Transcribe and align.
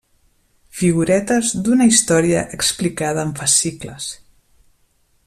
Figuretes 0.77 1.51
d'una 1.67 1.87
història 1.91 2.41
explicada 2.59 3.29
en 3.29 3.37
fascicles. 3.43 4.09